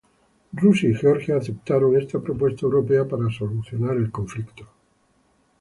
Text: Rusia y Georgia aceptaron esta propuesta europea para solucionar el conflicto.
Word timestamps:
Rusia 0.55 0.89
y 0.89 0.95
Georgia 0.95 1.37
aceptaron 1.37 1.95
esta 1.95 2.17
propuesta 2.19 2.65
europea 2.65 3.07
para 3.07 3.29
solucionar 3.29 3.97
el 3.97 4.09
conflicto. 4.11 4.67